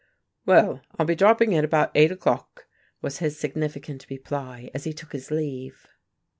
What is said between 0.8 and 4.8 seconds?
I'll be dropping in about eight o'clock," was his significant reply,